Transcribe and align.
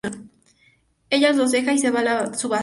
Ella 1.11 1.31
los 1.31 1.51
deja 1.51 1.73
y 1.73 1.77
se 1.77 1.91
va 1.91 1.99
a 1.99 2.03
la 2.03 2.33
subasta. 2.33 2.59